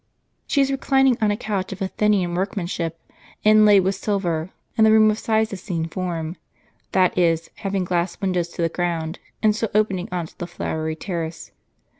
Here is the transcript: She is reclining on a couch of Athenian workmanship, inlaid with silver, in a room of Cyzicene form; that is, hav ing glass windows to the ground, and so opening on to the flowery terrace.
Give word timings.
She 0.47 0.61
is 0.61 0.71
reclining 0.71 1.15
on 1.21 1.29
a 1.29 1.37
couch 1.37 1.71
of 1.71 1.79
Athenian 1.79 2.33
workmanship, 2.33 2.97
inlaid 3.43 3.83
with 3.83 3.93
silver, 3.93 4.49
in 4.75 4.87
a 4.87 4.91
room 4.91 5.11
of 5.11 5.19
Cyzicene 5.19 5.91
form; 5.91 6.37
that 6.91 7.15
is, 7.15 7.51
hav 7.57 7.75
ing 7.75 7.83
glass 7.83 8.19
windows 8.19 8.47
to 8.53 8.63
the 8.63 8.67
ground, 8.69 9.19
and 9.43 9.55
so 9.55 9.69
opening 9.75 10.09
on 10.11 10.25
to 10.25 10.35
the 10.39 10.47
flowery 10.47 10.95
terrace. 10.95 11.51